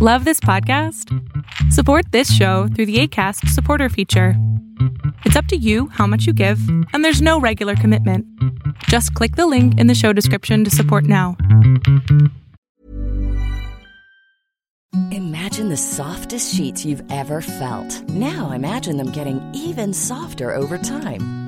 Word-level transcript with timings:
Love 0.00 0.24
this 0.24 0.38
podcast? 0.38 1.12
Support 1.72 2.12
this 2.12 2.32
show 2.32 2.68
through 2.68 2.86
the 2.86 3.00
ACAST 3.00 3.48
supporter 3.48 3.88
feature. 3.88 4.34
It's 5.24 5.34
up 5.34 5.46
to 5.46 5.56
you 5.56 5.88
how 5.88 6.06
much 6.06 6.24
you 6.24 6.32
give, 6.32 6.60
and 6.92 7.04
there's 7.04 7.20
no 7.20 7.40
regular 7.40 7.74
commitment. 7.74 8.24
Just 8.84 9.12
click 9.14 9.34
the 9.34 9.48
link 9.48 9.76
in 9.80 9.88
the 9.88 9.96
show 9.96 10.12
description 10.12 10.62
to 10.62 10.70
support 10.70 11.02
now. 11.02 11.36
Imagine 15.10 15.68
the 15.68 15.76
softest 15.76 16.54
sheets 16.54 16.84
you've 16.84 17.02
ever 17.10 17.40
felt. 17.40 18.08
Now 18.08 18.52
imagine 18.52 18.98
them 18.98 19.10
getting 19.10 19.42
even 19.52 19.92
softer 19.92 20.54
over 20.54 20.78
time. 20.78 21.47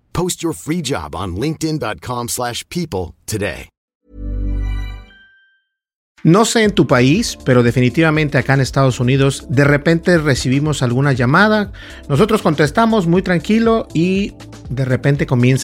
Post 0.13 0.41
your 0.41 0.53
free 0.53 0.81
job 0.81 1.13
on 1.13 1.35
linkedin.com/people 1.35 2.27
slash 2.29 2.63
people 2.69 3.13
today. 3.25 3.69
No 6.23 6.45
sé 6.45 6.63
en 6.63 6.71
tu 6.71 6.85
país, 6.85 7.35
pero 7.45 7.63
definitivamente 7.63 8.37
acá 8.37 8.53
en 8.53 8.61
Estados 8.61 8.99
Unidos, 8.99 9.47
de 9.49 9.63
repente 9.63 10.19
recibimos 10.19 10.83
alguna 10.83 11.13
llamada, 11.13 11.71
nosotros 12.09 12.43
contestamos 12.43 13.07
muy 13.07 13.23
tranquilo 13.23 13.87
y 13.95 14.33
de 14.69 14.85
repente 14.85 15.25
comienza 15.25 15.63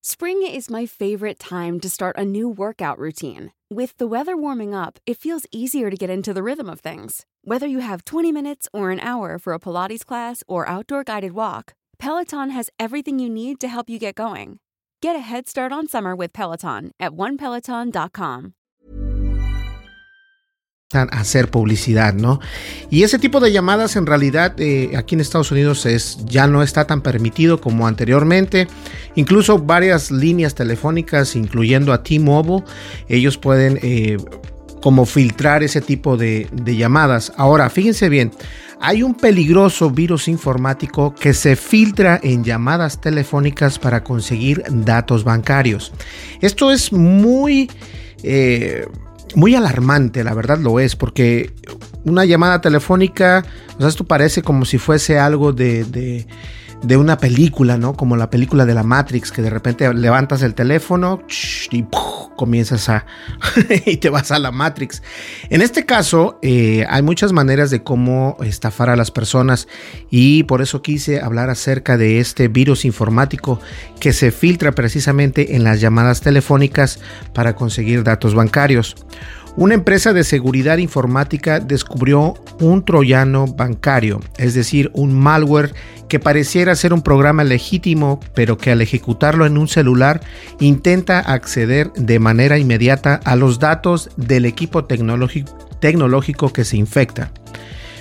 Spring 0.00 0.46
is 0.46 0.70
my 0.70 0.86
favorite 0.86 1.40
time 1.40 1.80
to 1.80 1.90
start 1.90 2.16
a 2.16 2.24
new 2.24 2.48
workout 2.48 2.98
routine. 3.00 3.52
With 3.68 3.96
the 3.98 4.06
weather 4.06 4.36
warming 4.36 4.72
up, 4.72 5.00
it 5.06 5.18
feels 5.18 5.44
easier 5.50 5.90
to 5.90 5.96
get 5.96 6.08
into 6.08 6.32
the 6.32 6.42
rhythm 6.42 6.70
of 6.70 6.78
things. 6.80 7.26
Whether 7.42 7.66
you 7.66 7.80
have 7.80 8.04
20 8.04 8.30
minutes 8.30 8.68
or 8.72 8.92
an 8.92 9.00
hour 9.00 9.38
for 9.38 9.52
a 9.52 9.58
Pilates 9.58 10.06
class 10.06 10.44
or 10.46 10.68
outdoor 10.68 11.02
guided 11.02 11.32
walk, 11.32 11.72
Peloton 11.98 12.50
has 12.50 12.70
everything 12.78 13.18
you 13.18 13.28
need 13.28 13.58
to 13.58 13.68
help 13.68 13.90
you 13.90 13.98
get 13.98 14.14
going. 14.14 14.60
Get 15.02 15.16
a 15.16 15.20
head 15.20 15.48
start 15.48 15.72
on 15.72 15.88
summer 15.88 16.14
with 16.14 16.32
Peloton 16.32 16.92
at 17.00 17.12
onepeloton.com. 17.12 18.54
hacer 20.90 21.50
publicidad, 21.50 22.14
¿no? 22.14 22.40
Y 22.88 23.02
ese 23.02 23.18
tipo 23.18 23.40
de 23.40 23.52
llamadas 23.52 23.96
en 23.96 24.06
realidad 24.06 24.58
eh, 24.58 24.92
aquí 24.96 25.14
en 25.14 25.20
Estados 25.20 25.50
Unidos 25.50 25.84
es, 25.84 26.24
ya 26.24 26.46
no 26.46 26.62
está 26.62 26.86
tan 26.86 27.02
permitido 27.02 27.60
como 27.60 27.86
anteriormente. 27.86 28.68
Incluso 29.14 29.58
varias 29.58 30.10
líneas 30.10 30.54
telefónicas, 30.54 31.36
incluyendo 31.36 31.92
a 31.92 32.02
T-Mobile, 32.02 32.64
ellos 33.06 33.36
pueden 33.36 33.78
eh, 33.82 34.16
como 34.80 35.04
filtrar 35.04 35.62
ese 35.62 35.82
tipo 35.82 36.16
de, 36.16 36.48
llamadas. 36.64 37.34
Ahora, 37.36 37.68
fíjense 37.68 38.08
bien, 38.08 38.30
hay 38.80 39.02
un 39.02 39.14
peligroso 39.14 39.90
virus 39.90 40.26
informático 40.26 41.14
que 41.14 41.34
se 41.34 41.54
filtra 41.56 42.18
en 42.22 42.44
llamadas 42.44 42.98
telefónicas 42.98 43.78
para 43.78 44.02
conseguir 44.02 44.64
datos 44.70 45.22
bancarios. 45.22 45.92
Esto 46.40 46.72
es 46.72 46.94
muy... 46.94 47.70
Eh, 48.22 48.86
muy 49.34 49.54
alarmante, 49.54 50.24
la 50.24 50.34
verdad 50.34 50.58
lo 50.58 50.80
es, 50.80 50.96
porque 50.96 51.52
una 52.04 52.24
llamada 52.24 52.60
telefónica, 52.60 53.44
o 53.76 53.80
sea, 53.80 53.88
esto 53.88 54.04
parece 54.04 54.42
como 54.42 54.64
si 54.64 54.78
fuese 54.78 55.18
algo 55.18 55.52
de, 55.52 55.84
de, 55.84 56.26
de 56.82 56.96
una 56.96 57.18
película, 57.18 57.76
¿no? 57.76 57.94
Como 57.94 58.16
la 58.16 58.30
película 58.30 58.64
de 58.64 58.74
la 58.74 58.82
Matrix, 58.82 59.32
que 59.32 59.42
de 59.42 59.50
repente 59.50 59.92
levantas 59.92 60.42
el 60.42 60.54
teléfono 60.54 61.22
y 61.70 61.84
comienzas 62.36 62.88
a... 62.88 63.06
y 63.86 63.96
te 63.96 64.10
vas 64.10 64.30
a 64.30 64.38
la 64.38 64.52
Matrix. 64.52 65.02
En 65.50 65.60
este 65.60 65.84
caso, 65.84 66.38
eh, 66.42 66.86
hay 66.88 67.02
muchas 67.02 67.32
maneras 67.32 67.70
de 67.70 67.82
cómo 67.82 68.36
estafar 68.42 68.90
a 68.90 68.96
las 68.96 69.10
personas 69.10 69.66
y 70.10 70.44
por 70.44 70.62
eso 70.62 70.80
quise 70.82 71.20
hablar 71.20 71.50
acerca 71.50 71.96
de 71.96 72.20
este 72.20 72.48
virus 72.48 72.84
informático 72.84 73.60
que 73.98 74.12
se 74.12 74.30
filtra 74.30 74.72
precisamente 74.72 75.56
en 75.56 75.64
las 75.64 75.80
llamadas 75.80 76.20
telefónicas 76.20 77.00
para 77.34 77.56
conseguir 77.56 78.04
datos 78.04 78.34
bancarios. 78.34 78.94
Una 79.58 79.74
empresa 79.74 80.12
de 80.12 80.22
seguridad 80.22 80.78
informática 80.78 81.58
descubrió 81.58 82.34
un 82.60 82.84
troyano 82.84 83.48
bancario, 83.48 84.20
es 84.36 84.54
decir, 84.54 84.88
un 84.94 85.12
malware 85.12 85.74
que 86.08 86.20
pareciera 86.20 86.76
ser 86.76 86.92
un 86.92 87.02
programa 87.02 87.42
legítimo, 87.42 88.20
pero 88.34 88.56
que 88.56 88.70
al 88.70 88.82
ejecutarlo 88.82 89.46
en 89.46 89.58
un 89.58 89.66
celular 89.66 90.20
intenta 90.60 91.18
acceder 91.18 91.92
de 91.94 92.20
manera 92.20 92.56
inmediata 92.56 93.20
a 93.24 93.34
los 93.34 93.58
datos 93.58 94.10
del 94.16 94.44
equipo 94.44 94.84
tecnológico 94.84 96.52
que 96.52 96.64
se 96.64 96.76
infecta. 96.76 97.32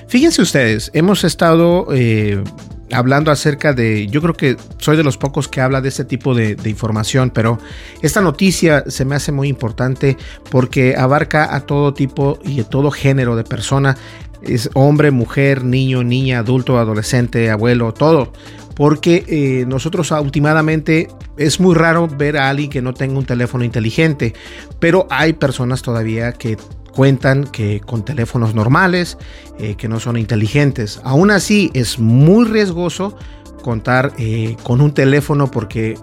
Fíjense 0.08 0.44
ustedes, 0.44 0.92
hemos 0.94 1.24
estado 1.24 1.88
eh, 1.92 2.44
hablando 2.92 3.32
acerca 3.32 3.74
de, 3.74 4.08
yo 4.08 4.22
creo 4.22 4.34
que 4.34 4.58
soy 4.78 4.98
de 4.98 5.04
los 5.04 5.18
pocos 5.18 5.48
que 5.48 5.62
habla 5.62 5.82
de 5.82 5.90
este 5.90 6.06
tipo 6.06 6.34
de, 6.34 6.58
información, 6.66 7.32
pero 7.34 7.60
esta 8.02 8.22
noticia 8.22 8.84
se 8.88 9.06
me 9.06 9.16
hace 9.16 9.32
muy 9.32 9.48
importante 9.48 10.18
porque 10.50 10.96
abarca 10.96 11.56
a 11.56 11.62
todo 11.62 11.94
tipo 11.94 12.40
y 12.44 12.62
a 12.62 12.64
todo 12.64 12.92
género 12.92 13.36
de 13.36 13.44
persona, 13.44 13.98
es 14.42 14.70
hombre, 14.74 15.12
mujer, 15.12 15.64
niño, 15.64 16.04
niña, 16.04 16.40
adulto, 16.40 16.78
adolescente, 16.78 17.50
abuelo, 17.50 17.94
todo. 17.94 18.32
Porque 18.76 19.26
eh, 19.28 19.66
nosotros 19.66 20.12
últimamente 20.12 21.08
es 21.36 21.60
muy 21.60 21.74
raro 21.74 22.08
ver 22.08 22.38
a 22.38 22.50
alguien 22.50 22.70
que 22.70 22.82
no 22.82 22.94
tenga 22.94 23.18
un 23.18 23.26
teléfono 23.26 23.64
inteligente, 23.64 24.36
pero 24.80 25.08
hay 25.10 25.34
personas 25.34 25.82
todavía 25.82 26.34
que 26.34 26.58
cuentan 26.98 27.44
que 27.44 27.80
con 27.80 28.04
teléfonos 28.04 28.56
normales, 28.56 29.20
eh, 29.60 29.76
que 29.76 29.88
no 29.88 30.00
son 30.00 30.18
inteligentes. 30.18 31.00
Aún 31.04 31.30
así 31.30 31.70
es 31.76 32.00
muy 32.00 32.46
riesgoso 32.46 33.16
contar 33.62 34.14
eh, 34.18 34.58
con 34.64 34.82
un 34.82 34.96
teléfono 34.96 35.52
porque 35.52 35.94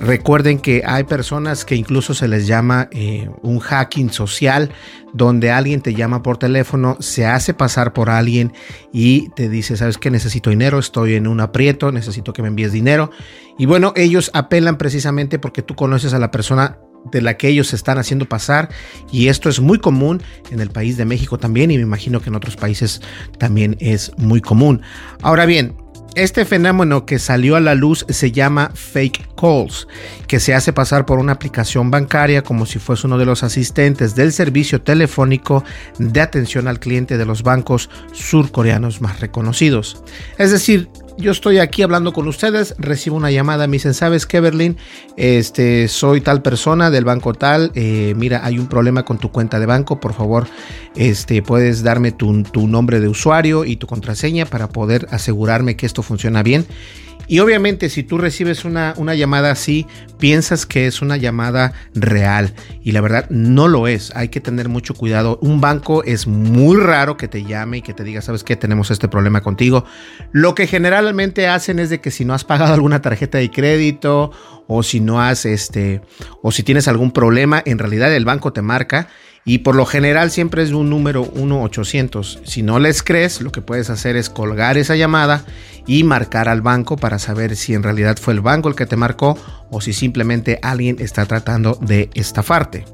recuerden 0.00 0.60
que 0.60 0.84
hay 0.86 1.02
personas 1.02 1.64
que 1.64 1.74
incluso 1.74 2.14
se 2.14 2.28
les 2.28 2.46
llama 2.46 2.88
eh, 2.92 3.28
un 3.42 3.58
hacking 3.58 4.12
social 4.12 4.70
donde 5.12 5.50
alguien 5.50 5.80
te 5.80 5.94
llama 5.94 6.22
por 6.22 6.36
teléfono, 6.36 6.96
se 7.00 7.26
hace 7.26 7.52
pasar 7.52 7.92
por 7.92 8.08
alguien 8.08 8.52
y 8.92 9.30
te 9.30 9.48
dice, 9.48 9.76
sabes 9.76 9.98
que 9.98 10.12
necesito 10.12 10.50
dinero, 10.50 10.78
estoy 10.78 11.14
en 11.14 11.26
un 11.26 11.40
aprieto, 11.40 11.90
necesito 11.90 12.32
que 12.32 12.42
me 12.42 12.48
envíes 12.48 12.70
dinero. 12.70 13.10
Y 13.58 13.66
bueno, 13.66 13.92
ellos 13.96 14.30
apelan 14.32 14.78
precisamente 14.78 15.40
porque 15.40 15.62
tú 15.62 15.74
conoces 15.74 16.14
a 16.14 16.20
la 16.20 16.30
persona 16.30 16.78
de 17.10 17.22
la 17.22 17.36
que 17.36 17.48
ellos 17.48 17.68
se 17.68 17.76
están 17.76 17.98
haciendo 17.98 18.26
pasar 18.26 18.68
y 19.10 19.28
esto 19.28 19.48
es 19.48 19.60
muy 19.60 19.78
común 19.78 20.22
en 20.50 20.60
el 20.60 20.70
país 20.70 20.96
de 20.96 21.04
México 21.04 21.38
también 21.38 21.70
y 21.70 21.76
me 21.76 21.82
imagino 21.82 22.20
que 22.20 22.30
en 22.30 22.36
otros 22.36 22.56
países 22.56 23.00
también 23.38 23.76
es 23.80 24.12
muy 24.16 24.40
común. 24.40 24.82
Ahora 25.22 25.46
bien, 25.46 25.74
este 26.16 26.46
fenómeno 26.46 27.04
que 27.04 27.18
salió 27.18 27.56
a 27.56 27.60
la 27.60 27.74
luz 27.74 28.06
se 28.08 28.32
llama 28.32 28.70
fake 28.74 29.28
calls, 29.38 29.86
que 30.26 30.40
se 30.40 30.54
hace 30.54 30.72
pasar 30.72 31.04
por 31.04 31.18
una 31.18 31.32
aplicación 31.32 31.90
bancaria 31.90 32.40
como 32.40 32.64
si 32.64 32.78
fuese 32.78 33.06
uno 33.06 33.18
de 33.18 33.26
los 33.26 33.42
asistentes 33.42 34.14
del 34.14 34.32
servicio 34.32 34.80
telefónico 34.80 35.62
de 35.98 36.22
atención 36.22 36.68
al 36.68 36.80
cliente 36.80 37.18
de 37.18 37.26
los 37.26 37.42
bancos 37.42 37.90
surcoreanos 38.12 39.02
más 39.02 39.20
reconocidos. 39.20 40.02
Es 40.38 40.50
decir, 40.50 40.88
yo 41.18 41.32
estoy 41.32 41.58
aquí 41.58 41.82
hablando 41.82 42.12
con 42.12 42.28
ustedes, 42.28 42.74
recibo 42.78 43.16
una 43.16 43.30
llamada, 43.30 43.66
me 43.66 43.74
dicen, 43.74 43.94
¿sabes 43.94 44.26
qué, 44.26 44.40
Berlín? 44.40 44.76
Este, 45.16 45.88
soy 45.88 46.20
tal 46.20 46.42
persona 46.42 46.90
del 46.90 47.04
banco 47.04 47.32
tal, 47.32 47.72
eh, 47.74 48.14
mira, 48.16 48.44
hay 48.44 48.58
un 48.58 48.66
problema 48.66 49.04
con 49.04 49.18
tu 49.18 49.30
cuenta 49.30 49.58
de 49.58 49.66
banco, 49.66 50.00
por 50.00 50.14
favor, 50.14 50.46
este, 50.94 51.42
puedes 51.42 51.82
darme 51.82 52.12
tu, 52.12 52.42
tu 52.44 52.68
nombre 52.68 53.00
de 53.00 53.08
usuario 53.08 53.64
y 53.64 53.76
tu 53.76 53.86
contraseña 53.86 54.46
para 54.46 54.68
poder 54.68 55.06
asegurarme 55.10 55.76
que 55.76 55.86
esto 55.86 56.02
funciona 56.02 56.42
bien. 56.42 56.66
Y 57.26 57.40
obviamente 57.40 57.88
si 57.88 58.02
tú 58.02 58.18
recibes 58.18 58.64
una, 58.64 58.94
una, 58.96 59.14
llamada 59.14 59.50
así, 59.50 59.86
piensas 60.18 60.66
que 60.66 60.86
es 60.86 61.02
una 61.02 61.16
llamada 61.16 61.72
real 61.94 62.54
y 62.82 62.92
la 62.92 63.00
verdad 63.00 63.26
no 63.30 63.68
lo 63.68 63.88
es. 63.88 64.12
Hay 64.14 64.28
que 64.28 64.40
tener 64.40 64.68
mucho 64.68 64.94
cuidado. 64.94 65.38
Un 65.42 65.60
banco 65.60 66.04
es 66.04 66.26
muy 66.26 66.76
raro 66.76 67.16
que 67.16 67.28
te 67.28 67.44
llame 67.44 67.78
y 67.78 67.82
que 67.82 67.94
te 67.94 68.04
diga, 68.04 68.22
sabes 68.22 68.44
qué, 68.44 68.56
tenemos 68.56 68.90
este 68.90 69.08
problema 69.08 69.40
contigo. 69.42 69.84
Lo 70.32 70.54
que 70.54 70.66
generalmente 70.66 71.48
hacen 71.48 71.78
es 71.78 71.90
de 71.90 72.00
que 72.00 72.10
si 72.10 72.24
no 72.24 72.34
has 72.34 72.44
pagado 72.44 72.74
alguna 72.74 73.02
tarjeta 73.02 73.38
de 73.38 73.50
crédito 73.50 74.30
o 74.68 74.82
si 74.82 75.00
no 75.00 75.20
has, 75.20 75.46
este, 75.46 76.00
o 76.42 76.52
si 76.52 76.62
tienes 76.62 76.88
algún 76.88 77.12
problema, 77.12 77.62
en 77.64 77.78
realidad 77.78 78.14
el 78.14 78.24
banco 78.24 78.52
te 78.52 78.62
marca 78.62 79.08
y 79.48 79.58
por 79.58 79.76
lo 79.76 79.86
general 79.86 80.32
siempre 80.32 80.64
es 80.64 80.72
un 80.72 80.90
número 80.90 81.24
1-800. 81.24 82.40
Si 82.44 82.64
no 82.64 82.80
les 82.80 83.04
crees, 83.04 83.40
lo 83.40 83.52
que 83.52 83.62
puedes 83.62 83.90
hacer 83.90 84.16
es 84.16 84.28
colgar 84.28 84.76
esa 84.76 84.96
llamada 84.96 85.44
y 85.86 86.02
marcar 86.02 86.48
al 86.48 86.62
banco 86.62 86.96
para 86.96 87.20
saber 87.20 87.54
si 87.54 87.72
en 87.72 87.84
realidad 87.84 88.18
fue 88.20 88.34
el 88.34 88.40
banco 88.40 88.68
el 88.68 88.74
que 88.74 88.86
te 88.86 88.96
marcó 88.96 89.38
o 89.70 89.80
si 89.80 89.92
simplemente 89.92 90.58
alguien 90.62 90.96
está 90.98 91.26
tratando 91.26 91.78
de 91.80 92.10
estafarte. 92.14 92.86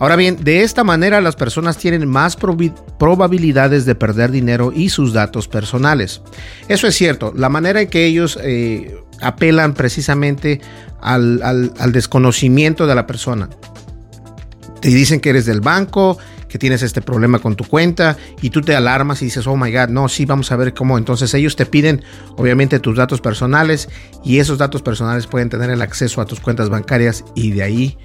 Ahora 0.00 0.16
bien, 0.16 0.42
de 0.42 0.64
esta 0.64 0.82
manera 0.82 1.20
las 1.20 1.36
personas 1.36 1.78
tienen 1.78 2.08
más 2.08 2.36
probabilidades 2.36 3.86
de 3.86 3.94
perder 3.94 4.32
dinero 4.32 4.72
y 4.74 4.88
sus 4.88 5.12
datos 5.12 5.46
personales. 5.46 6.20
Eso 6.66 6.88
es 6.88 6.96
cierto, 6.96 7.32
la 7.36 7.48
manera 7.48 7.80
en 7.80 7.88
que 7.88 8.06
ellos 8.06 8.36
eh, 8.42 8.96
apelan 9.22 9.74
precisamente 9.74 10.60
al 11.00 11.92
desconocimiento 11.92 12.88
de 12.88 12.94
la 12.96 13.06
persona 13.06 13.48
te 14.80 14.88
dicen 14.88 15.20
que 15.20 15.30
eres 15.30 15.46
del 15.46 15.60
banco, 15.60 16.18
que 16.48 16.58
tienes 16.58 16.82
este 16.82 17.02
problema 17.02 17.38
con 17.38 17.56
tu 17.56 17.64
cuenta 17.64 18.16
y 18.40 18.50
tú 18.50 18.60
te 18.60 18.76
alarmas 18.76 19.22
y 19.22 19.26
dices, 19.26 19.46
oh 19.46 19.56
my 19.56 19.72
god, 19.72 19.88
no, 19.88 20.08
sí, 20.08 20.24
vamos 20.24 20.52
a 20.52 20.56
ver 20.56 20.74
cómo. 20.74 20.98
Entonces 20.98 21.32
ellos 21.34 21.56
te 21.56 21.66
piden 21.66 22.02
obviamente 22.36 22.78
tus 22.78 22.96
datos 22.96 23.20
personales 23.20 23.88
y 24.24 24.38
esos 24.38 24.58
datos 24.58 24.82
personales 24.82 25.26
pueden 25.26 25.48
tener 25.48 25.70
el 25.70 25.82
acceso 25.82 26.20
a 26.20 26.26
tus 26.26 26.40
cuentas 26.40 26.68
bancarias 26.68 27.24
y 27.34 27.50
de 27.50 27.62
ahí, 27.62 27.98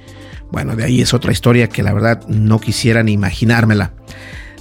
bueno, 0.51 0.75
de 0.75 0.83
ahí 0.83 1.01
es 1.01 1.13
otra 1.13 1.31
historia 1.31 1.69
que 1.69 1.83
la 1.83 1.93
verdad 1.93 2.25
no 2.27 2.59
quisiera 2.59 3.03
ni 3.03 3.13
imaginármela. 3.13 3.93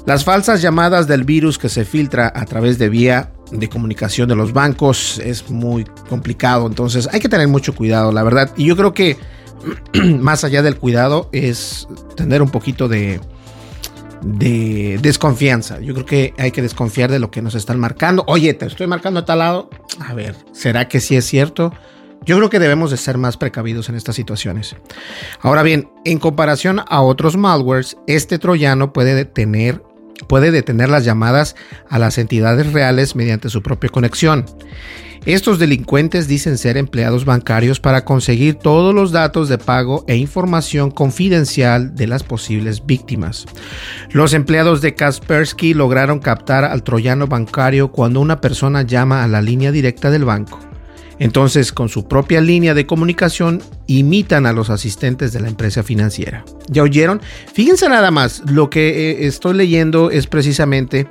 Las 0.07 0.25
falsas 0.25 0.63
llamadas 0.63 1.07
del 1.07 1.25
virus 1.25 1.59
que 1.59 1.69
se 1.69 1.85
filtra 1.85 2.33
a 2.35 2.45
través 2.47 2.79
de 2.79 2.89
vía 2.89 3.33
de 3.53 3.69
comunicación 3.69 4.29
de 4.29 4.37
los 4.37 4.53
bancos 4.53 5.21
es 5.23 5.51
muy 5.51 5.85
complicado, 6.09 6.67
entonces 6.67 7.09
hay 7.13 7.21
que 7.21 7.29
tener 7.29 7.49
mucho 7.49 7.75
cuidado, 7.75 8.13
la 8.13 8.23
verdad. 8.23 8.51
Y 8.57 8.65
yo 8.65 8.77
creo 8.77 8.95
que 8.95 9.19
más 10.21 10.45
allá 10.45 10.63
del 10.63 10.77
cuidado, 10.77 11.29
es 11.33 11.89
tener 12.17 12.43
un 12.43 12.51
poquito 12.51 12.89
de, 12.89 13.21
de 14.23 14.99
desconfianza. 15.03 15.81
Yo 15.81 15.95
creo 15.95 16.07
que 16.07 16.35
hay 16.39 16.51
que 16.51 16.63
desconfiar 16.63 17.11
de 17.11 17.19
lo 17.19 17.31
que 17.31 17.43
nos 17.43 17.55
están 17.55 17.79
marcando. 17.79 18.25
Oye, 18.27 18.55
te 18.55 18.67
estoy 18.67 18.87
marcando 18.87 19.21
a 19.21 19.25
tal 19.25 19.39
lado. 19.39 19.71
A 20.01 20.15
ver, 20.15 20.35
¿será 20.53 20.89
que 20.89 21.01
sí 21.01 21.17
es 21.17 21.25
cierto? 21.25 21.73
Yo 22.25 22.37
creo 22.37 22.51
que 22.51 22.59
debemos 22.59 22.91
de 22.91 22.97
ser 22.97 23.17
más 23.17 23.37
precavidos 23.37 23.89
en 23.89 23.95
estas 23.95 24.15
situaciones. 24.15 24.77
Ahora 25.41 25.63
bien, 25.63 25.91
en 26.05 26.19
comparación 26.19 26.83
a 26.87 27.01
otros 27.01 27.37
malwares, 27.37 27.97
este 28.07 28.39
troyano 28.39 28.93
puede 28.93 29.15
detener, 29.15 29.83
puede 30.29 30.51
detener 30.51 30.91
las 30.91 31.05
llamadas 31.05 31.57
a 31.89 31.99
las 31.99 32.19
entidades 32.19 32.73
reales 32.73 33.17
mediante 33.17 33.49
su 33.49 33.63
propia 33.63 33.89
conexión. 33.89 34.45
Estos 35.27 35.59
delincuentes 35.59 36.29
dicen 36.29 36.57
ser 36.57 36.79
empleados 36.79 37.27
bancarios 37.27 37.79
para 37.79 38.07
conseguir 38.07 38.55
todos 38.55 38.95
los 38.95 39.13
datos 39.13 39.51
de 39.51 39.59
pago 39.59 40.03
e 40.09 40.17
información 40.17 40.91
confidencial 40.91 41.95
de 41.95 42.07
las 42.07 42.23
posibles 42.23 42.87
víctimas. 42.87 43.45
Los 44.13 44.33
empleados 44.33 44.81
de 44.81 44.95
Kaspersky 44.95 45.75
lograron 45.75 46.21
captar 46.21 46.65
al 46.65 46.83
troyano 46.83 47.27
bancario 47.27 47.93
cuando 47.93 48.21
una 48.21 48.41
persona 48.41 48.81
llama 48.81 49.23
a 49.23 49.29
la 49.29 49.43
línea 49.43 49.73
directa 49.73 50.11
del 50.11 50.25
banco. 50.25 50.59
Entonces, 51.19 51.71
con 51.71 51.91
su 51.91 52.09
propia 52.09 52.41
línea 52.41 52.73
de 52.73 52.87
comunicación, 52.87 53.63
imitan 53.87 54.47
a 54.47 54.55
los 54.55 54.71
asistentes 54.71 55.35
de 55.35 55.41
la 55.41 55.49
empresa 55.49 55.83
financiera. 55.83 56.47
¿Ya 56.69 56.83
oyeron? 56.83 57.21
Fíjense 57.53 57.91
nada 57.91 58.11
más, 58.11 58.43
lo 58.51 58.71
que 58.71 59.11
eh, 59.11 59.27
estoy 59.27 59.55
leyendo 59.55 60.11
es 60.11 60.27
precisamente 60.27 61.07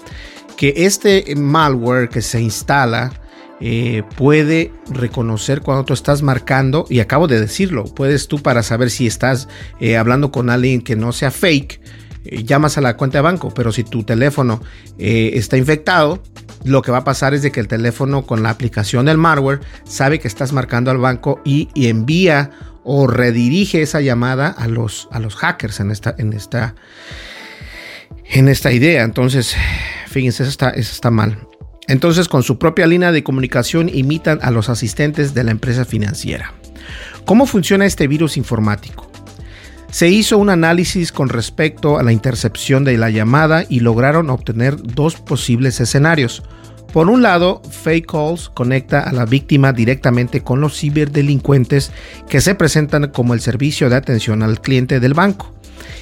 que 0.57 0.73
este 0.77 1.35
malware 1.35 2.09
que 2.09 2.23
se 2.23 2.41
instala 2.41 3.13
eh, 3.61 4.03
puede 4.15 4.71
reconocer 4.89 5.61
cuando 5.61 5.83
tú 5.83 5.93
estás 5.93 6.21
marcando, 6.21 6.85
y 6.89 7.01
acabo 7.01 7.27
de 7.27 7.39
decirlo, 7.39 7.83
puedes 7.83 8.27
tú 8.27 8.39
para 8.41 8.63
saber 8.63 8.89
si 8.89 9.05
estás 9.05 9.49
eh, 9.79 9.97
hablando 9.97 10.31
con 10.31 10.49
alguien 10.49 10.81
que 10.81 10.95
no 10.95 11.11
sea 11.11 11.29
fake, 11.29 11.81
eh, 12.23 12.43
llamas 12.43 12.77
a 12.77 12.81
la 12.81 12.95
cuenta 12.95 13.17
de 13.17 13.23
banco, 13.23 13.53
pero 13.53 13.71
si 13.71 13.83
tu 13.83 14.03
teléfono 14.03 14.61
está 14.97 15.57
infectado, 15.57 16.23
lo 16.63 16.81
que 16.81 16.91
va 16.91 16.99
a 16.99 17.03
pasar 17.03 17.33
es 17.33 17.41
de 17.41 17.51
que 17.51 17.59
el 17.59 17.67
teléfono 17.67 18.25
con 18.25 18.43
la 18.43 18.49
aplicación 18.49 19.05
del 19.05 19.17
malware 19.17 19.61
sabe 19.85 20.19
que 20.19 20.27
estás 20.27 20.53
marcando 20.53 20.91
al 20.91 20.97
banco 20.97 21.41
y, 21.43 21.69
envía 21.75 22.51
o 22.83 23.07
redirige 23.07 23.81
esa 23.81 24.01
llamada 24.01 24.47
a 24.49 24.67
los, 24.67 25.09
a 25.11 25.19
los 25.19 25.35
hackers 25.35 25.79
en 25.79 25.91
esta, 25.91 26.15
en 26.17 26.33
esta, 26.33 26.75
en 28.25 28.47
esta 28.47 28.71
idea. 28.71 29.03
Entonces, 29.03 29.55
fíjense, 30.07 30.43
eso 30.43 30.49
está, 30.49 30.69
eso 30.71 30.93
está 30.93 31.11
mal. 31.11 31.48
Entonces, 31.89 32.27
con 32.27 32.43
su 32.43 32.59
propia 32.59 32.85
línea 32.85 33.11
de 33.11 33.23
comunicación 33.23 33.89
imitan 33.89 34.37
a 34.43 34.51
los 34.51 34.69
asistentes 34.69 35.33
de 35.33 35.43
la 35.43 35.49
empresa 35.49 35.85
financiera. 35.85 36.53
¿Cómo 37.25 37.47
funciona 37.47 37.87
este 37.87 38.07
virus 38.07 38.37
informático? 38.37 39.11
Se 39.89 40.07
hizo 40.07 40.37
un 40.37 40.51
análisis 40.51 41.11
con 41.11 41.29
respecto 41.29 41.97
a 41.97 42.03
la 42.03 42.11
intercepción 42.11 42.83
de 42.83 42.95
la 42.99 43.09
llamada 43.09 43.65
y 43.67 43.79
lograron 43.79 44.29
obtener 44.29 44.77
dos 44.77 45.15
posibles 45.15 45.79
escenarios. 45.79 46.43
Por 46.93 47.09
un 47.09 47.23
lado, 47.23 47.63
Fake 47.69 48.05
Calls 48.05 48.49
conecta 48.49 49.01
a 49.01 49.11
la 49.11 49.25
víctima 49.25 49.73
directamente 49.73 50.41
con 50.41 50.61
los 50.61 50.79
ciberdelincuentes 50.79 51.91
que 52.29 52.39
se 52.39 52.53
presentan 52.53 53.09
como 53.09 53.33
el 53.33 53.41
servicio 53.41 53.89
de 53.89 53.95
atención 53.95 54.43
al 54.43 54.61
cliente 54.61 54.99
del 54.99 55.15
banco. 55.15 55.58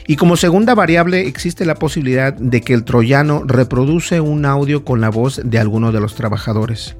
Y 0.10 0.16
como 0.16 0.38
segunda 0.38 0.74
variable 0.74 1.28
existe 1.28 1.66
la 1.66 1.76
posibilidad 1.76 2.34
de 2.34 2.62
que 2.62 2.74
el 2.74 2.86
troyano 2.86 3.44
reproduce 3.46 4.22
un 4.22 4.46
audio 4.46 4.86
con 4.86 5.02
la 5.02 5.10
voz 5.10 5.42
de 5.44 5.60
alguno 5.60 5.92
de 5.92 6.00
los 6.00 6.16
trabajadores. 6.16 6.96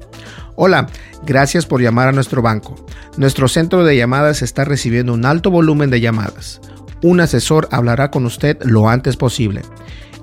Hola, 0.56 0.88
gracias 1.24 1.64
por 1.64 1.80
llamar 1.80 2.08
a 2.08 2.12
nuestro 2.12 2.42
banco. 2.42 2.84
Nuestro 3.16 3.48
centro 3.48 3.82
de 3.82 3.96
llamadas 3.96 4.42
está 4.42 4.66
recibiendo 4.66 5.14
un 5.14 5.24
alto 5.24 5.50
volumen 5.50 5.88
de 5.88 6.02
llamadas. 6.02 6.60
Un 7.02 7.20
asesor 7.20 7.66
hablará 7.70 8.10
con 8.10 8.26
usted 8.26 8.58
lo 8.62 8.90
antes 8.90 9.16
posible. 9.16 9.62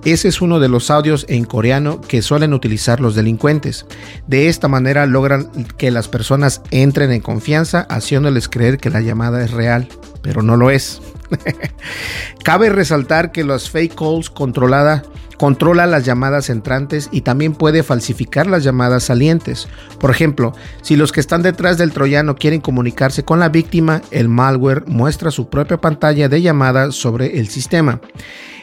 Ese 0.04 0.28
es 0.28 0.40
uno 0.40 0.60
de 0.60 0.70
los 0.70 0.92
audios 0.92 1.26
en 1.28 1.46
coreano 1.46 2.00
que 2.02 2.22
suelen 2.22 2.54
utilizar 2.54 3.00
los 3.00 3.16
delincuentes. 3.16 3.88
De 4.28 4.48
esta 4.48 4.68
manera 4.68 5.08
logran 5.08 5.50
que 5.78 5.90
las 5.90 6.08
personas 6.08 6.62
entren 6.70 7.12
en 7.12 7.22
confianza 7.22 7.88
haciéndoles 7.90 8.48
creer 8.48 8.78
que 8.78 8.92
la 8.92 9.02
llamada 9.02 9.44
es 9.44 9.50
real, 9.50 9.88
pero 10.22 10.44
no 10.44 10.56
lo 10.58 10.70
es. 10.70 11.02
Cabe 12.44 12.70
resaltar 12.70 13.32
que 13.32 13.44
los 13.44 13.70
fake 13.70 13.96
calls 13.96 14.30
controlada 14.30 15.04
controla 15.38 15.86
las 15.86 16.06
llamadas 16.06 16.50
entrantes 16.50 17.10
y 17.12 17.22
también 17.22 17.54
puede 17.54 17.84
falsificar 17.84 18.48
las 18.48 18.64
llamadas 18.64 19.04
salientes. 19.04 19.68
Por 20.00 20.12
ejemplo, 20.12 20.54
si 20.82 20.96
los 20.96 21.12
que 21.12 21.20
están 21.20 21.42
detrás 21.42 21.78
del 21.78 21.92
troyano 21.92 22.36
quieren 22.36 22.62
comunicarse 22.62 23.24
con 23.24 23.40
la 23.40 23.50
víctima, 23.50 24.02
el 24.12 24.30
malware 24.30 24.86
muestra 24.88 25.32
su 25.32 25.50
propia 25.50 25.78
pantalla 25.78 26.30
de 26.30 26.42
llamada 26.42 26.92
sobre 26.92 27.40
el 27.40 27.48
sistema. 27.50 28.00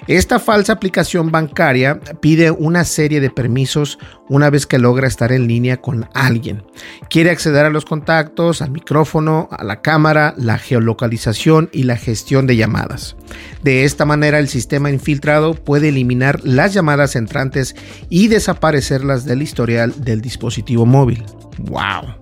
Esta 0.08 0.40
falsa 0.40 0.72
aplicación 0.72 1.30
bancaria 1.30 2.00
pide 2.20 2.50
una 2.50 2.84
serie 2.84 3.20
de 3.20 3.30
permisos 3.30 3.98
una 4.28 4.50
vez 4.50 4.66
que 4.66 4.80
logra 4.80 5.06
estar 5.06 5.30
en 5.30 5.46
línea 5.46 5.80
con 5.80 6.08
alguien. 6.12 6.64
Quiere 7.08 7.30
acceder 7.30 7.64
a 7.66 7.70
los 7.70 7.84
contactos, 7.84 8.62
al 8.62 8.72
micrófono, 8.72 9.48
a 9.52 9.62
la 9.62 9.80
cámara, 9.80 10.34
la 10.36 10.58
geolocalización 10.58 11.70
y 11.72 11.84
la 11.84 11.96
gestión 11.96 12.48
de 12.48 12.56
llamadas. 12.56 13.16
De 13.62 13.84
esta 13.84 14.04
manera 14.04 14.40
el 14.40 14.48
sistema 14.48 14.90
infiltrado 14.90 15.54
puede 15.54 15.90
eliminar 15.90 16.40
las 16.42 16.74
llamadas 16.74 17.14
entrantes 17.14 17.76
y 18.08 18.26
desaparecerlas 18.26 19.24
del 19.24 19.40
historial 19.40 19.94
del 20.04 20.20
dispositivo 20.20 20.84
móvil. 20.84 21.22
¡Wow! 21.58 22.16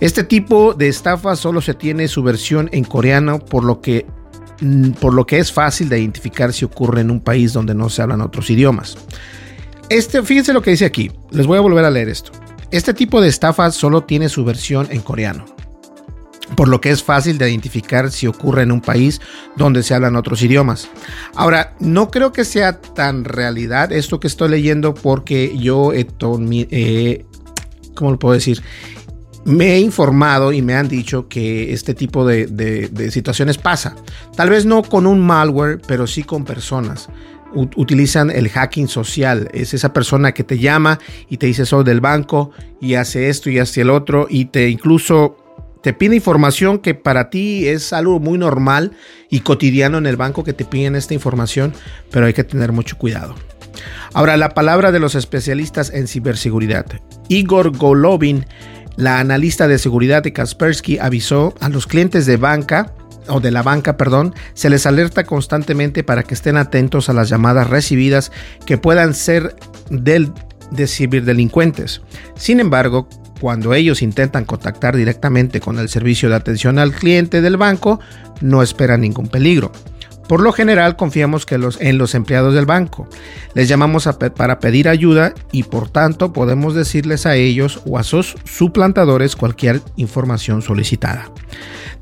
Este 0.00 0.24
tipo 0.24 0.74
de 0.74 0.88
estafa 0.88 1.34
solo 1.36 1.60
se 1.60 1.74
tiene 1.74 2.06
su 2.06 2.22
versión 2.22 2.68
en 2.72 2.84
coreano, 2.84 3.38
por 3.38 3.64
lo 3.64 3.80
que 3.80 4.06
por 5.00 5.14
lo 5.14 5.26
que 5.26 5.38
es 5.38 5.52
fácil 5.52 5.88
de 5.88 6.00
identificar 6.00 6.52
si 6.52 6.64
ocurre 6.64 7.00
en 7.00 7.10
un 7.10 7.20
país 7.20 7.52
donde 7.52 7.74
no 7.74 7.88
se 7.88 8.02
hablan 8.02 8.20
otros 8.20 8.50
idiomas. 8.50 8.96
Este, 9.88 10.22
fíjense 10.22 10.52
lo 10.52 10.62
que 10.62 10.72
dice 10.72 10.84
aquí, 10.84 11.10
les 11.30 11.46
voy 11.46 11.58
a 11.58 11.62
volver 11.62 11.84
a 11.84 11.90
leer 11.90 12.08
esto. 12.08 12.32
Este 12.70 12.92
tipo 12.92 13.20
de 13.20 13.28
estafa 13.28 13.70
solo 13.70 14.04
tiene 14.04 14.28
su 14.28 14.44
versión 14.44 14.88
en 14.90 15.00
coreano, 15.00 15.46
por 16.54 16.68
lo 16.68 16.80
que 16.80 16.90
es 16.90 17.02
fácil 17.02 17.38
de 17.38 17.48
identificar 17.48 18.10
si 18.10 18.26
ocurre 18.26 18.62
en 18.62 18.72
un 18.72 18.82
país 18.82 19.20
donde 19.56 19.82
se 19.82 19.94
hablan 19.94 20.16
otros 20.16 20.42
idiomas. 20.42 20.90
Ahora, 21.34 21.74
no 21.80 22.10
creo 22.10 22.32
que 22.32 22.44
sea 22.44 22.80
tan 22.80 23.24
realidad 23.24 23.92
esto 23.92 24.20
que 24.20 24.26
estoy 24.26 24.50
leyendo 24.50 24.92
porque 24.92 25.56
yo, 25.56 25.94
he, 25.94 26.06
eh, 26.70 27.24
¿cómo 27.94 28.10
lo 28.10 28.18
puedo 28.18 28.34
decir? 28.34 28.62
Me 29.48 29.74
he 29.74 29.80
informado 29.80 30.52
y 30.52 30.60
me 30.60 30.74
han 30.74 30.88
dicho 30.88 31.26
que 31.26 31.72
este 31.72 31.94
tipo 31.94 32.26
de, 32.26 33.10
situaciones 33.10 33.58
pasa. 33.58 33.96
Tal 34.36 34.50
vez 34.50 34.66
no 34.66 34.82
con 34.82 35.06
un 35.06 35.20
malware, 35.20 35.80
pero 35.86 36.06
sí 36.06 36.22
con 36.22 36.44
personas. 36.44 37.08
utilizan 37.54 38.30
el 38.30 38.50
hacking 38.50 38.88
social. 38.88 39.48
Es 39.54 39.72
esa 39.72 39.92
persona 39.94 40.32
que 40.32 40.44
te 40.44 40.58
llama 40.58 40.98
y 41.30 41.38
te 41.38 41.46
dice 41.46 41.64
soy 41.64 41.82
del 41.82 42.00
banco 42.00 42.50
y 42.80 42.94
hace 42.94 43.30
esto 43.30 43.48
y 43.48 43.58
hace 43.58 43.80
el 43.80 43.90
otro 43.90 44.26
y 44.28 44.46
te 44.46 44.68
incluso 44.68 45.36
te 45.82 45.94
pide 45.94 46.16
información 46.16 46.78
que 46.78 46.94
para 46.94 47.30
ti 47.30 47.66
es 47.66 47.94
algo 47.94 48.20
muy 48.20 48.36
normal 48.36 48.92
y 49.30 49.40
cotidiano 49.40 49.96
en 49.96 50.06
el 50.06 50.16
banco 50.16 50.44
que 50.44 50.52
te 50.52 50.66
piden 50.66 50.96
esta 50.96 51.14
información, 51.14 51.72
pero 52.10 52.26
hay 52.26 52.34
que 52.34 52.44
tener 52.44 52.72
mucho 52.72 52.98
cuidado. 52.98 53.34
Ahora, 54.12 54.36
la 54.36 54.50
palabra 54.50 54.90
de 54.92 54.98
los 54.98 55.14
especialistas 55.14 55.90
en 55.90 56.08
ciberseguridad. 56.08 56.86
Igor 57.28 57.76
Golovin 57.76 58.44
la 58.98 59.20
analista 59.20 59.68
de 59.68 59.78
seguridad 59.78 60.24
de 60.24 60.32
Kaspersky 60.32 60.98
avisó 60.98 61.54
a 61.60 61.68
los 61.68 61.86
clientes 61.86 62.26
de 62.26 62.36
banca 62.36 62.94
o 63.28 63.38
de 63.38 63.52
la 63.52 63.62
banca, 63.62 63.96
perdón, 63.96 64.34
se 64.54 64.70
les 64.70 64.86
alerta 64.86 65.22
constantemente 65.24 66.02
para 66.02 66.24
que 66.24 66.34
estén 66.34 66.56
atentos 66.56 67.08
a 67.08 67.12
las 67.12 67.28
llamadas 67.28 67.70
recibidas 67.70 68.32
que 68.66 68.76
puedan 68.76 69.14
ser 69.14 69.54
del, 69.88 70.32
de 70.72 70.88
ciberdelincuentes. 70.88 72.00
Sin 72.34 72.58
embargo, 72.58 73.08
cuando 73.40 73.72
ellos 73.72 74.02
intentan 74.02 74.44
contactar 74.44 74.96
directamente 74.96 75.60
con 75.60 75.78
el 75.78 75.88
servicio 75.88 76.28
de 76.28 76.34
atención 76.34 76.80
al 76.80 76.92
cliente 76.92 77.40
del 77.40 77.56
banco, 77.56 78.00
no 78.40 78.62
esperan 78.62 79.02
ningún 79.02 79.28
peligro. 79.28 79.70
Por 80.28 80.42
lo 80.42 80.52
general 80.52 80.96
confiamos 80.96 81.46
que 81.46 81.58
los, 81.58 81.80
en 81.80 81.98
los 81.98 82.14
empleados 82.14 82.54
del 82.54 82.66
banco. 82.66 83.08
Les 83.54 83.68
llamamos 83.68 84.08
para 84.36 84.60
pedir 84.60 84.88
ayuda 84.88 85.34
y 85.52 85.62
por 85.64 85.88
tanto 85.88 86.32
podemos 86.32 86.74
decirles 86.74 87.26
a 87.26 87.34
ellos 87.34 87.80
o 87.86 87.98
a 87.98 88.02
sus 88.02 88.36
suplantadores 88.44 89.36
cualquier 89.36 89.80
información 89.96 90.62
solicitada. 90.62 91.30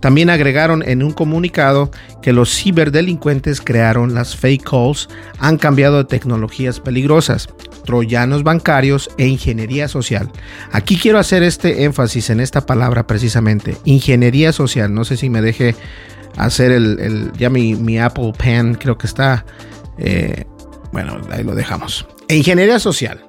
También 0.00 0.28
agregaron 0.28 0.82
en 0.86 1.02
un 1.02 1.12
comunicado 1.12 1.90
que 2.20 2.32
los 2.32 2.54
ciberdelincuentes 2.54 3.60
crearon 3.60 4.14
las 4.14 4.36
fake 4.36 4.64
calls, 4.64 5.08
han 5.38 5.56
cambiado 5.56 5.98
de 5.98 6.04
tecnologías 6.04 6.80
peligrosas, 6.80 7.48
troyanos 7.84 8.42
bancarios 8.42 9.08
e 9.16 9.26
ingeniería 9.26 9.88
social. 9.88 10.30
Aquí 10.72 10.98
quiero 10.98 11.18
hacer 11.18 11.42
este 11.42 11.84
énfasis 11.84 12.30
en 12.30 12.40
esta 12.40 12.66
palabra 12.66 13.06
precisamente, 13.06 13.78
ingeniería 13.84 14.52
social. 14.52 14.92
No 14.92 15.04
sé 15.04 15.16
si 15.16 15.30
me 15.30 15.40
deje 15.40 15.74
hacer 16.36 16.72
el, 16.72 17.32
ya 17.38 17.50
mi, 17.50 17.98
Apple 17.98 18.32
Pen, 18.36 18.74
creo 18.74 18.96
que 18.96 19.06
está, 19.06 19.44
eh, 19.98 20.44
bueno, 20.92 21.20
ahí 21.30 21.42
lo 21.42 21.54
dejamos. 21.54 22.06
ingeniería 22.28 22.78
social. 22.78 23.24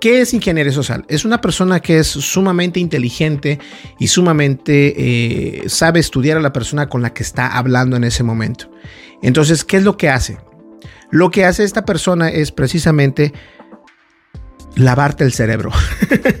¿Qué 0.00 0.20
es 0.20 0.34
ingeniería 0.34 0.72
social? 0.72 1.04
Es 1.08 1.24
una 1.24 1.40
persona 1.40 1.80
que 1.80 1.98
es 1.98 2.06
sumamente 2.06 2.78
inteligente 2.80 3.58
y 3.98 4.08
sumamente 4.08 4.94
eh, 4.96 5.68
sabe 5.68 6.00
estudiar 6.00 6.36
a 6.36 6.40
la 6.40 6.52
persona 6.52 6.88
con 6.88 7.00
la 7.00 7.14
que 7.14 7.22
está 7.22 7.56
hablando 7.56 7.96
en 7.96 8.04
ese 8.04 8.22
momento. 8.22 8.70
Entonces, 9.22 9.64
¿qué 9.64 9.78
es 9.78 9.84
lo 9.84 9.96
que 9.96 10.10
hace? 10.10 10.38
Lo 11.10 11.30
que 11.30 11.44
hace 11.44 11.64
esta 11.64 11.84
persona 11.84 12.28
es 12.28 12.52
precisamente 12.52 13.32
lavarte 14.76 15.24
el 15.24 15.32
cerebro. 15.32 15.72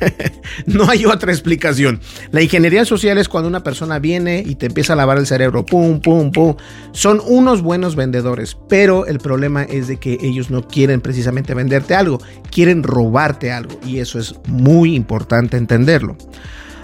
no 0.66 0.88
hay 0.88 1.06
otra 1.06 1.32
explicación. 1.32 2.00
La 2.30 2.42
ingeniería 2.42 2.84
social 2.84 3.18
es 3.18 3.28
cuando 3.28 3.48
una 3.48 3.64
persona 3.64 3.98
viene 3.98 4.44
y 4.46 4.54
te 4.54 4.66
empieza 4.66 4.92
a 4.92 4.96
lavar 4.96 5.18
el 5.18 5.26
cerebro, 5.26 5.66
pum, 5.66 6.00
pum, 6.00 6.30
pum. 6.30 6.54
Son 6.92 7.20
unos 7.26 7.62
buenos 7.62 7.96
vendedores, 7.96 8.56
pero 8.68 9.06
el 9.06 9.18
problema 9.18 9.64
es 9.64 9.88
de 9.88 9.96
que 9.96 10.18
ellos 10.22 10.50
no 10.50 10.68
quieren 10.68 11.00
precisamente 11.00 11.54
venderte 11.54 11.94
algo, 11.94 12.20
quieren 12.50 12.82
robarte 12.82 13.50
algo 13.50 13.80
y 13.84 13.98
eso 13.98 14.18
es 14.18 14.34
muy 14.46 14.94
importante 14.94 15.56
entenderlo. 15.56 16.16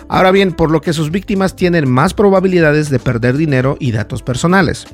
Ahora 0.09 0.31
bien, 0.31 0.53
por 0.53 0.71
lo 0.71 0.83
que 0.83 0.93
sus 0.93 1.11
víctimas 1.11 1.57
tienen 1.57 1.89
más 1.89 2.13
probabilidades 2.13 2.91
de 2.91 2.99
perder 2.99 3.37
dinero 3.37 3.77
y 3.81 3.93
datos 3.93 4.23
personales. 4.23 4.87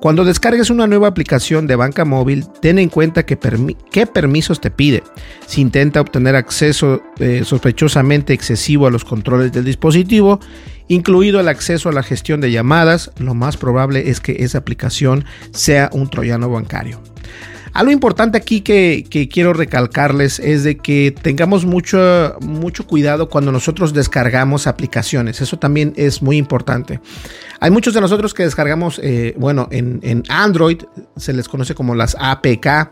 Cuando 0.00 0.24
descargues 0.24 0.70
una 0.70 0.86
nueva 0.86 1.08
aplicación 1.08 1.66
de 1.66 1.74
banca 1.74 2.04
móvil, 2.04 2.46
ten 2.60 2.78
en 2.78 2.88
cuenta 2.88 3.26
qué 3.26 3.36
permisos 3.36 4.60
te 4.60 4.70
pide. 4.70 5.02
Si 5.46 5.60
intenta 5.60 6.00
obtener 6.00 6.36
acceso 6.36 7.02
eh, 7.18 7.42
sospechosamente 7.44 8.32
excesivo 8.32 8.86
a 8.86 8.92
los 8.92 9.04
controles 9.04 9.52
del 9.52 9.64
dispositivo, 9.64 10.38
incluido 10.86 11.40
el 11.40 11.48
acceso 11.48 11.88
a 11.88 11.92
la 11.92 12.04
gestión 12.04 12.40
de 12.40 12.52
llamadas, 12.52 13.10
lo 13.18 13.34
más 13.34 13.56
probable 13.56 14.08
es 14.08 14.20
que 14.20 14.44
esa 14.44 14.58
aplicación 14.58 15.24
sea 15.50 15.90
un 15.92 16.08
troyano 16.08 16.48
bancario. 16.48 17.00
Algo 17.78 17.92
importante 17.92 18.36
aquí 18.36 18.60
que, 18.60 19.28
quiero 19.32 19.52
recalcarles 19.52 20.40
es 20.40 20.64
de 20.64 20.78
que 20.78 21.14
tengamos 21.22 21.64
mucho, 21.64 22.36
mucho 22.40 22.84
cuidado 22.88 23.28
cuando 23.28 23.52
nosotros 23.52 23.94
descargamos 23.94 24.66
aplicaciones. 24.66 25.40
Eso 25.40 25.60
también 25.60 25.92
es 25.94 26.20
muy 26.20 26.38
importante. 26.38 26.98
Hay 27.60 27.70
muchos 27.70 27.94
de 27.94 28.00
nosotros 28.00 28.34
que 28.34 28.42
descargamos, 28.42 29.00
eh, 29.00 29.32
bueno, 29.38 29.68
en, 29.70 30.24
Android 30.28 30.82
se 31.16 31.32
les 31.32 31.48
conoce 31.48 31.76
como 31.76 31.94
las 31.94 32.16
APK, 32.18 32.90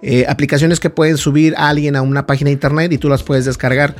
eh, 0.00 0.26
aplicaciones 0.28 0.78
que 0.78 0.90
pueden 0.90 1.16
subir 1.16 1.56
a 1.56 1.68
alguien 1.68 1.96
a 1.96 2.02
una 2.02 2.24
página 2.24 2.50
de 2.50 2.52
internet 2.52 2.92
y 2.92 2.98
tú 2.98 3.08
las 3.08 3.24
puedes 3.24 3.46
descargar. 3.46 3.96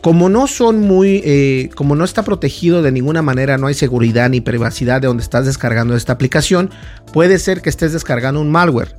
Como 0.00 0.28
no 0.28 0.46
son 0.46 0.78
muy, 0.78 1.22
eh, 1.24 1.70
como 1.74 1.96
no 1.96 2.04
está 2.04 2.22
protegido 2.22 2.82
de 2.82 2.92
ninguna 2.92 3.20
manera, 3.20 3.58
no 3.58 3.66
hay 3.66 3.74
seguridad 3.74 4.30
ni 4.30 4.40
privacidad 4.40 5.00
de 5.00 5.08
donde 5.08 5.24
estás 5.24 5.44
descargando 5.44 5.96
esta 5.96 6.12
aplicación, 6.12 6.70
puede 7.12 7.40
ser 7.40 7.62
que 7.62 7.68
estés 7.68 7.92
descargando 7.92 8.40
un 8.40 8.52
malware. 8.52 8.94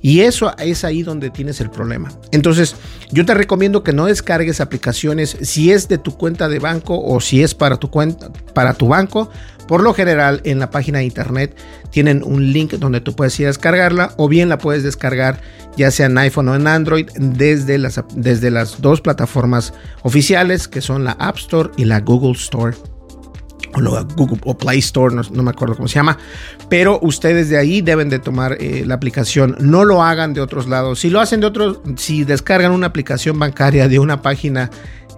Y 0.00 0.20
eso 0.20 0.54
es 0.58 0.84
ahí 0.84 1.02
donde 1.02 1.30
tienes 1.30 1.60
el 1.60 1.70
problema. 1.70 2.10
Entonces, 2.30 2.76
yo 3.10 3.24
te 3.24 3.34
recomiendo 3.34 3.82
que 3.82 3.92
no 3.92 4.06
descargues 4.06 4.60
aplicaciones 4.60 5.36
si 5.40 5.72
es 5.72 5.88
de 5.88 5.98
tu 5.98 6.16
cuenta 6.16 6.48
de 6.48 6.58
banco 6.58 7.00
o 7.00 7.20
si 7.20 7.42
es 7.42 7.54
para 7.54 7.76
tu 7.76 7.90
cuenta 7.90 8.30
para 8.54 8.74
tu 8.74 8.88
banco. 8.88 9.30
Por 9.66 9.82
lo 9.82 9.92
general, 9.92 10.40
en 10.44 10.58
la 10.58 10.70
página 10.70 10.98
de 10.98 11.04
internet 11.04 11.56
tienen 11.90 12.22
un 12.22 12.52
link 12.52 12.72
donde 12.74 13.00
tú 13.00 13.14
puedes 13.14 13.38
ir 13.38 13.46
a 13.46 13.48
descargarla 13.48 14.14
o 14.16 14.28
bien 14.28 14.48
la 14.48 14.58
puedes 14.58 14.82
descargar 14.82 15.40
ya 15.76 15.90
sea 15.90 16.06
en 16.06 16.18
iPhone 16.18 16.48
o 16.48 16.54
en 16.54 16.66
Android 16.66 17.08
desde 17.16 17.78
las, 17.78 18.02
desde 18.14 18.50
las 18.50 18.80
dos 18.80 19.00
plataformas 19.00 19.72
oficiales 20.02 20.68
que 20.68 20.80
son 20.80 21.04
la 21.04 21.12
App 21.12 21.36
Store 21.36 21.70
y 21.76 21.84
la 21.84 22.00
Google 22.00 22.32
Store 22.32 22.76
o, 23.74 24.04
Google, 24.16 24.38
o 24.44 24.56
Play 24.56 24.78
Store, 24.78 25.14
no, 25.14 25.42
me 25.42 25.50
acuerdo 25.50 25.76
cómo 25.76 25.88
se 25.88 25.96
llama, 25.96 26.18
pero 26.68 26.98
ustedes 27.02 27.48
de 27.48 27.58
ahí 27.58 27.80
deben 27.80 28.08
de 28.08 28.18
tomar 28.18 28.56
eh, 28.60 28.84
la 28.86 28.94
aplicación, 28.94 29.56
no 29.60 29.84
lo 29.84 30.02
hagan 30.02 30.34
de 30.34 30.40
otros 30.40 30.68
lados, 30.68 31.00
si 31.00 31.10
lo 31.10 31.20
hacen 31.20 31.40
de 31.40 31.46
otros, 31.46 31.80
si 31.96 32.24
descargan 32.24 32.72
una 32.72 32.86
aplicación 32.86 33.38
bancaria 33.38 33.88
de 33.88 33.98
una 33.98 34.22
página 34.22 34.70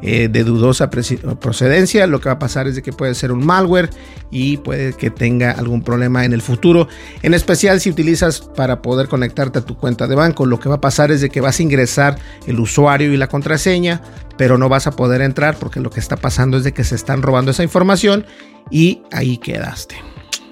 eh, 0.03 0.29
de 0.29 0.45
dudosa 0.45 0.91
procedencia, 0.91 2.07
lo 2.07 2.21
que 2.21 2.29
va 2.29 2.35
a 2.35 2.39
pasar 2.39 2.67
es 2.67 2.75
de 2.75 2.83
que 2.83 2.93
puede 2.93 3.15
ser 3.15 3.33
un 3.33 3.45
malware 3.45 3.91
y 4.31 4.57
puede 4.59 4.95
que 4.95 5.11
tenga 5.11 5.51
algún 5.51 5.83
problema 5.83 6.25
en 6.25 6.33
el 6.33 6.43
futuro, 6.43 6.89
en 7.23 7.35
especial 7.35 7.81
si 7.81 7.91
utilizas 7.91 8.41
para 8.41 8.83
poder 8.83 9.09
conectarte 9.09 9.59
a 9.59 9.63
tu 9.63 9.77
cuenta 9.77 10.07
de 10.07 10.15
banco, 10.15 10.47
lo 10.47 10.59
que 10.59 10.69
va 10.69 10.77
a 10.77 10.81
pasar 10.81 11.11
es 11.11 11.21
de 11.21 11.31
que 11.31 11.41
vas 11.41 11.59
a 11.59 11.63
ingresar 11.63 12.19
el 12.47 12.61
usuario 12.61 13.13
y 13.13 13.17
la 13.17 13.29
contraseña, 13.29 14.01
pero 14.37 14.57
no 14.57 14.69
vas 14.69 14.87
a 14.87 14.93
poder 14.93 15.21
entrar 15.21 15.57
porque 15.57 15.81
lo 15.81 15.91
que 15.91 16.01
está 16.01 16.17
pasando 16.17 16.57
es 16.57 16.65
de 16.65 16.73
que 16.73 16.85
se 16.85 16.95
están 16.95 17.23
robando 17.23 17.51
esa 17.51 17.63
información 17.63 18.25
y 18.71 19.03
ahí 19.13 19.39
quedaste. 19.39 19.97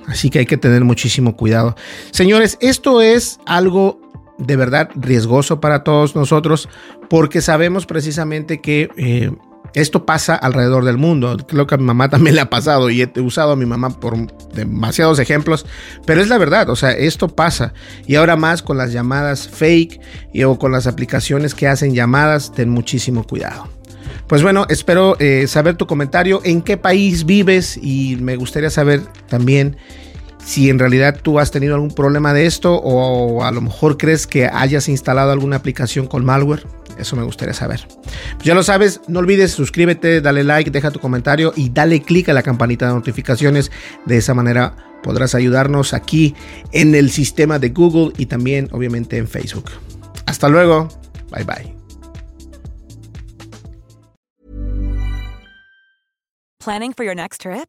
Así 0.07 0.31
que 0.31 0.41
hay 0.41 0.47
que 0.47 0.57
tener 0.57 0.85
muchísimo 0.85 1.37
cuidado. 1.37 1.77
Señores, 2.13 2.57
esto 2.61 3.03
es 3.03 3.39
algo 3.45 4.01
de 4.39 4.57
verdad 4.57 4.89
riesgoso 4.95 5.61
para 5.61 5.85
todos 5.85 6.15
nosotros 6.15 6.69
porque 7.11 7.41
sabemos 7.41 7.87
precisamente 7.87 8.61
que 8.61 8.89
eh, 8.97 9.31
esto 9.75 10.07
pasa 10.07 10.35
alrededor 10.35 10.85
del 10.85 10.97
mundo. 10.97 11.37
Creo 11.47 11.67
que 11.67 11.75
a 11.75 11.79
mi 11.79 11.85
mamá 11.85 12.09
también 12.09 12.35
le 12.35 12.41
ha 12.41 12.51
pasado 12.51 12.91
y 12.91 13.03
he 13.03 13.21
usado 13.21 13.53
a 13.53 13.57
mi 13.57 13.67
mamá 13.67 13.91
por 14.01 14.17
demasiados 14.53 15.19
ejemplos, 15.19 15.67
pero 16.07 16.21
es 16.21 16.29
la 16.29 16.39
verdad, 16.39 16.71
o 16.71 16.77
sea, 16.77 16.93
esto 16.93 17.29
pasa. 17.29 17.73
Y 18.07 18.15
ahora 18.15 18.37
más 18.37 18.63
con 18.63 18.79
las 18.79 18.93
llamadas 18.93 19.49
fake 19.49 20.01
y, 20.33 20.45
o 20.45 20.59
con 20.59 20.73
las 20.73 20.87
aplicaciones 20.87 21.55
que 21.55 21.69
hacen 21.69 21.95
llamadas, 21.95 22.53
ten 22.53 22.71
muchísimo 22.71 23.25
cuidado. 23.25 23.69
Pues 24.27 24.43
bueno, 24.43 24.67
espero 24.69 25.17
eh, 25.21 25.47
saber 25.47 25.77
tu 25.77 25.87
comentario, 25.87 26.41
en 26.45 26.61
qué 26.61 26.77
país 26.77 27.25
vives 27.25 27.79
y 27.81 28.17
me 28.21 28.37
gustaría 28.37 28.69
saber 28.69 29.01
también 29.29 29.77
si 30.45 30.71
en 30.71 30.79
realidad 30.79 31.21
tú 31.23 31.39
has 31.39 31.51
tenido 31.51 31.75
algún 31.75 31.91
problema 31.91 32.33
de 32.33 32.47
esto 32.47 32.75
o 32.75 33.45
a 33.45 33.53
lo 33.53 33.61
mejor 33.61 33.99
crees 33.99 34.27
que 34.27 34.47
hayas 34.47 34.89
instalado 34.89 35.33
alguna 35.33 35.57
aplicación 35.57 36.07
con 36.07 36.25
malware. 36.25 36.67
Eso 36.99 37.17
me 37.17 37.23
gustaría 37.23 37.55
saber. 37.55 37.87
Pues 38.03 38.45
ya 38.45 38.55
lo 38.55 38.63
sabes, 38.63 39.01
no 39.07 39.21
olvides 39.21 39.53
suscríbete, 39.53 40.21
dale 40.21 40.43
like, 40.45 40.71
deja 40.71 40.91
tu 40.91 40.99
comentario 40.99 41.53
y 41.55 41.71
dale 41.71 42.03
click 42.03 42.29
a 42.29 42.33
la 42.33 42.43
campanita 42.43 42.89
de 42.89 42.95
notificaciones. 42.95 43.71
De 44.05 44.17
esa 44.17 44.35
manera 44.35 44.75
podrás 45.03 45.35
ayudarnos 45.35 45.95
aquí 45.95 46.35
en 46.73 46.95
el 46.95 47.11
sistema 47.11 47.59
de 47.59 47.69
Google 47.71 48.13
y 48.17 48.27
también 48.27 48.69
obviamente 48.73 49.17
en 49.17 49.29
Facebook. 49.29 49.71
Hasta 50.27 50.49
luego. 50.49 50.89
Bye 51.31 51.45
bye. 51.45 51.75
Planning 56.59 56.93
for 56.93 57.05
your 57.05 57.15
next 57.15 57.43
trip? 57.43 57.69